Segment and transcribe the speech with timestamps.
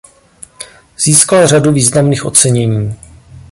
[0.97, 2.95] Získal řadu významných ocenění.